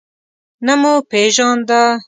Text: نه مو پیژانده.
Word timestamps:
نه 0.65 0.73
مو 0.81 0.91
پیژانده. 1.09 1.81